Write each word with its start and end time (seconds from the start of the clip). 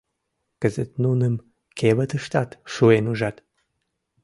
—Кызыт 0.61 0.91
нуным 1.03 1.35
кевытыштат 1.79 2.49
шуэн 2.73 3.05
ужат». 3.11 3.37